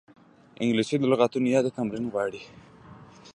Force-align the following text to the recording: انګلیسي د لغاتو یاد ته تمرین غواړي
انګلیسي 0.63 0.95
د 0.99 1.03
لغاتو 1.11 1.37
یاد 1.53 1.65
ته 1.67 1.71
تمرین 1.77 2.05
غواړي 2.13 2.41